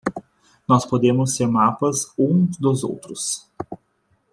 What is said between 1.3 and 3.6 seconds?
ser mapas uns dos outros